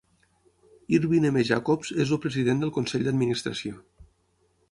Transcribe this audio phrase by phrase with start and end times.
[0.97, 1.43] Irwin M.
[1.49, 3.77] Jacobs és el president del Consell d'Administració.